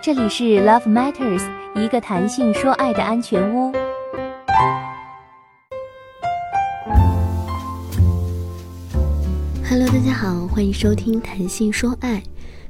[0.00, 1.42] 这里是 Love Matters，
[1.74, 3.72] 一个谈性说爱的安全屋。
[9.68, 12.22] Hello，大家好，欢迎收听谈性说爱。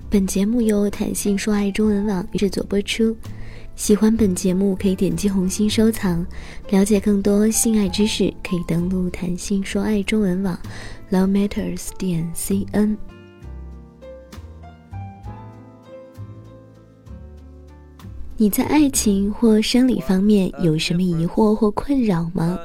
[0.08, 3.14] 本节目由谈性说爱中文网制作播出。
[3.76, 6.24] 喜欢本节目可以点击红心收藏，
[6.70, 10.58] 了解更多性爱知识可以登录谈性说爱中文网
[11.10, 12.96] Love Matters 点 cn。
[18.40, 22.56] 你在爱情或生理方面有什么疑惑或困扰吗？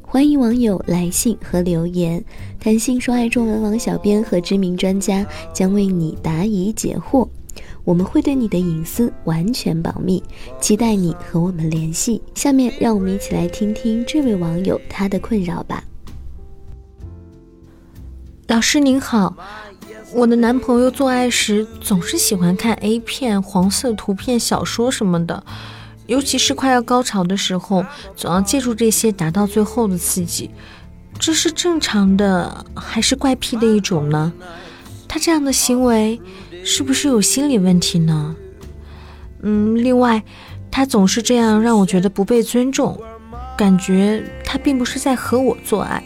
[0.00, 2.24] 欢迎网友来信和留言，
[2.60, 7.28] 谈性说爱中文网小编和知名专家将为你答疑解惑，
[7.82, 10.22] 我们会对你的隐私完全保密，
[10.60, 12.22] 期待你和我们联系。
[12.36, 15.82] 下面让我们一起来听听这位网友他的困扰吧。
[18.46, 19.36] 老师您好。
[20.14, 25.42] 我的男朋友做爱时总是喜欢看 A 片、黄色图片、小说什么的，
[26.06, 30.50] 尤其是快要高潮的时候，总要借助这些达到最后的刺激。
[31.18, 34.32] 这是正常的还是怪癖的一种呢？
[35.08, 36.20] 他这样的行为
[36.64, 38.36] 是不是有心理问题呢？
[39.42, 40.22] 嗯，另外，
[40.70, 43.00] 他总是这样让我觉得不被尊重，
[43.56, 46.02] 感觉他并不是在和我做爱，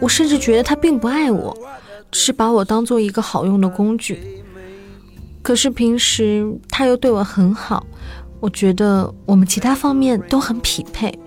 [0.00, 1.56] 我甚至觉得他并不爱我。
[2.12, 4.18] 是把我当做一个好用的工具，
[5.42, 7.86] 可是平时他又对我很好，
[8.40, 11.18] 我觉得我们其他方面都很匹配，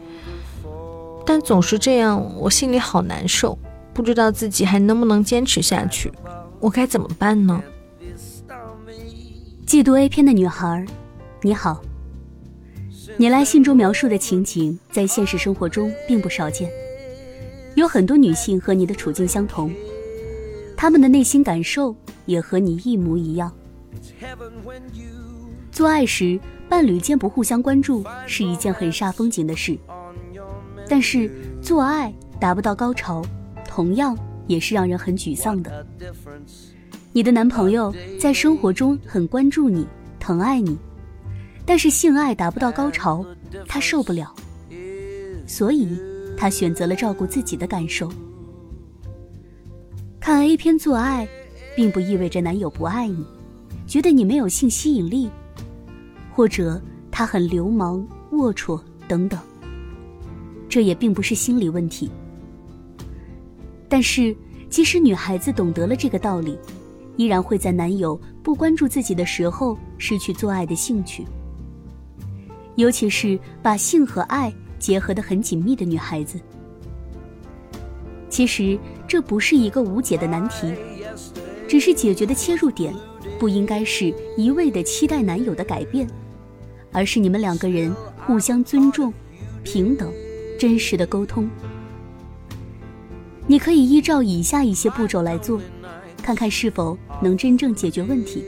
[1.26, 3.58] 但总是这样，我心里好难受，
[3.94, 6.12] 不知道自己还能不能坚持下去，
[6.60, 7.62] 我该怎么办呢？
[9.68, 10.86] 嫉妒 A 片的女孩，
[11.44, 11.80] 你好，
[13.18, 16.70] 你来信中描述的情景在现实生活中并不少见，
[17.76, 19.72] 有很多女性和你的处境相同。
[20.82, 21.94] 他们的内心感受
[22.26, 23.54] 也和你一模一样。
[25.74, 29.78] 做爱时，伴侣间不互相关注是一件很煞风景的事。
[30.88, 31.30] 但是，
[31.62, 33.22] 做爱达不到高潮，
[33.68, 34.18] 同样
[34.48, 35.86] 也是让人很沮丧的。
[37.12, 39.86] 你的男朋友在生活中很关注你、
[40.18, 40.78] 疼爱你，
[41.66, 43.26] 但是性爱达不到高潮，
[43.68, 44.34] 他受不了，
[45.46, 46.00] 所以
[46.38, 48.10] 他选择了照顾自己的感受。
[50.20, 51.28] 看 A 片做爱，
[51.76, 53.26] 并不意味着男友不爱你，
[53.88, 55.30] 觉得你没有性吸引力，
[56.36, 59.40] 或者他很流氓、龌龊等等。
[60.68, 62.12] 这也并不是心理问题。
[63.88, 64.36] 但是，
[64.70, 66.60] 即使女孩子懂得了这个道理，
[67.16, 71.26] 依然会在男友不关注自己的时候失去做爱的兴趣。
[72.76, 76.40] 尤其是把性和爱结合得很紧密的女孩子。
[78.40, 80.74] 其实这不是一个无解的难题，
[81.68, 82.94] 只是解决的切入点
[83.38, 86.10] 不应该是一味的期待男友的改变，
[86.94, 87.94] 而是你们两个人
[88.26, 89.14] 互相尊重、
[89.62, 90.10] 平等、
[90.58, 91.50] 真实的沟通。
[93.46, 95.60] 你可以依照以下一些步骤来做，
[96.24, 98.42] 看看是否能真正解决问题。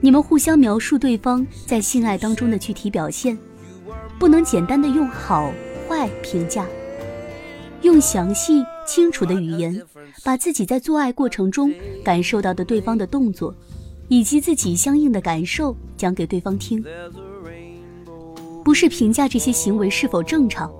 [0.00, 3.38] 你们互相描述对方在性爱当中的具体表现，
[4.18, 5.52] 不能简单的用好
[5.88, 6.66] 坏评价。
[7.92, 9.82] 用详细、清楚的语言，
[10.24, 11.70] 把自己在做爱过程中
[12.02, 13.54] 感受到的对方的动作，
[14.08, 16.82] 以及自己相应的感受讲给对方听。
[18.64, 20.72] 不是评价这些行为是否正常，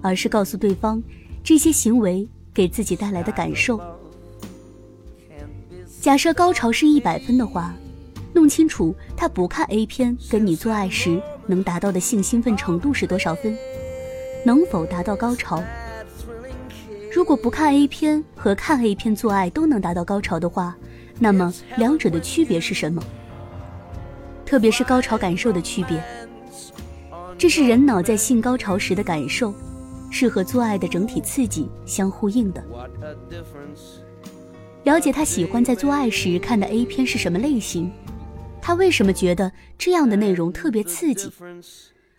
[0.00, 1.02] 而是告诉对方
[1.42, 3.80] 这些行为给自己带来的感受。
[6.00, 7.74] 假设高潮是一百分的话，
[8.32, 13.58] 弄清楚他不看 A 片跟你做爱时能达到的性兴奋程度是多少分，
[14.44, 15.60] 能否达到高潮。
[17.16, 20.76] 如果不看 A 片和看 A 片做爱都能达到高潮的话，
[21.18, 23.02] 那么两者的区别是什么？
[24.44, 25.98] 特别是高潮感受的区别。
[27.38, 29.54] 这是人脑在性高潮时的感受，
[30.10, 32.62] 是和做爱的整体刺激相呼应的。
[34.84, 37.90] 了解他喜欢在做爱时看的 A 片是什么类型，
[38.60, 41.32] 他为什么觉得这样的内容特别刺激？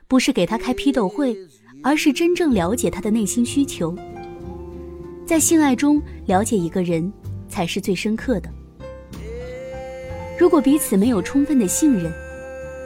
[0.07, 1.37] 不是给他开批斗会，
[1.83, 3.95] 而是真正了解他的内心需求。
[5.27, 7.11] 在性爱中了解一个人，
[7.49, 8.49] 才是最深刻的。
[10.39, 12.09] 如果彼此没有充分的信任，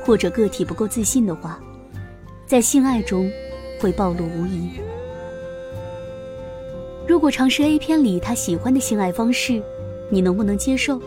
[0.03, 1.61] 或者个体不够自信的话，
[2.47, 3.29] 在性爱中
[3.79, 4.71] 会暴露无遗。
[7.07, 9.61] 如果尝试 A 片里他喜欢的性爱方式，
[10.09, 10.99] 你能不能接受？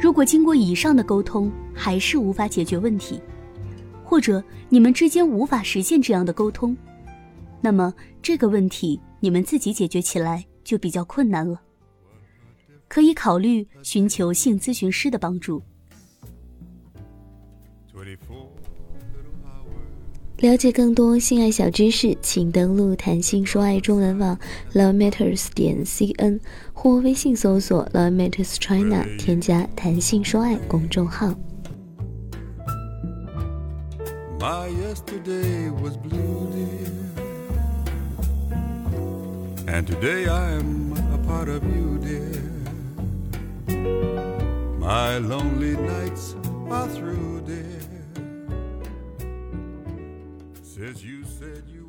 [0.00, 3.20] 如果经过以上的沟通还是无法解决问题，
[4.02, 6.74] 或者你们之间无法实现这样的沟通，
[7.60, 7.92] 那么
[8.22, 9.00] 这个问题。
[9.22, 11.60] 你们自己解决起来就比较困难了。
[12.88, 15.62] 可以考虑寻求性咨询师的帮助。
[20.38, 24.38] 了解更多性爱小知识，请登录“谈性说爱”中文网
[24.72, 26.40] “love matters 点 cn”
[26.72, 31.34] 或微信搜索 “love matters China”，添加“谈性说爱”公众号。
[39.72, 42.42] And today I'm a part of you, dear.
[44.80, 46.34] My lonely nights
[46.68, 47.80] are through, dear.
[50.64, 51.79] Since you said you